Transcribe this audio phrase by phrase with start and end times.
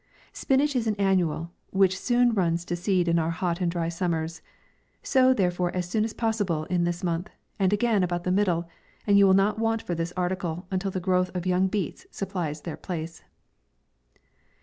[0.33, 4.41] Spinach is an annual, which soon runs to seed in our hot and dry summers.
[5.03, 8.67] Sow, therefore, as soon as possible, in this month, and again about the middle,
[9.05, 12.61] and you will not want for this article, until the growth of young beets supplies
[12.61, 13.21] their place.